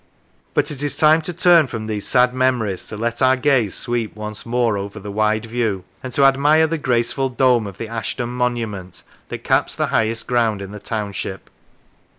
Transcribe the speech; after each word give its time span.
But 0.55 0.71
it 0.71 0.81
is 0.81 0.97
time 0.97 1.21
to 1.21 1.31
turn 1.31 1.67
from 1.67 1.85
these 1.85 2.07
sad 2.07 2.33
memories 2.33 2.87
to 2.87 2.97
let 2.97 3.21
our 3.21 3.35
gaze 3.35 3.75
sweep 3.75 4.15
once 4.15 4.47
more 4.47 4.75
over 4.75 4.99
the 4.99 5.11
wide 5.11 5.45
view, 5.45 5.83
and 6.01 6.11
to 6.13 6.25
admire 6.25 6.65
the 6.65 6.79
graceful 6.79 7.29
dome 7.29 7.67
of 7.67 7.77
the 7.77 7.87
Ashton 7.87 8.29
monument, 8.29 9.03
that 9.29 9.43
caps 9.43 9.75
the 9.75 9.85
highest 9.93 10.25
ground 10.25 10.59
in 10.59 10.71
the 10.71 10.79
township. 10.79 11.51